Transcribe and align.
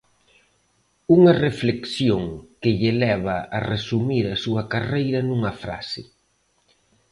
Unha 1.15 1.33
reflexión 1.45 2.23
que 2.61 2.71
lle 2.79 2.91
leva 3.03 3.37
a 3.57 3.59
resumir 3.71 4.25
a 4.29 4.39
súa 4.43 4.63
carreira 4.73 5.19
nunha 5.23 5.53
frase. 5.63 6.01